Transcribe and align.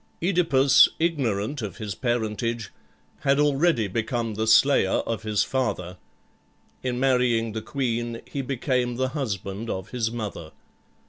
OEdipus, 0.23 0.89
ignorant 0.97 1.61
of 1.61 1.77
his 1.77 1.93
parentage, 1.93 2.71
had 3.19 3.39
already 3.39 3.87
become 3.87 4.33
the 4.33 4.47
slayer 4.47 5.03
of 5.05 5.21
his 5.21 5.43
father; 5.43 5.97
in 6.81 6.99
marrying 6.99 7.51
the 7.51 7.61
queen 7.61 8.19
he 8.25 8.41
became 8.41 8.95
the 8.95 9.09
husband 9.09 9.69
of 9.69 9.89
his 9.89 10.09
mother. 10.09 10.53